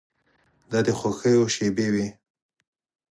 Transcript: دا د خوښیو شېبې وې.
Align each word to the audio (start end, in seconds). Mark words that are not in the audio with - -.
دا 0.71 0.79
د 0.87 0.89
خوښیو 0.99 1.43
شېبې 1.55 1.87
وې. 1.93 2.07